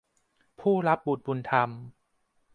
[0.59, 1.69] ผู้รับบุตรบุญธรรม